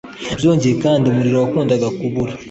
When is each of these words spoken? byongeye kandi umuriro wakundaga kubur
byongeye 0.37 0.73
kandi 0.83 1.03
umuriro 1.05 1.37
wakundaga 1.43 1.87
kubur 1.97 2.29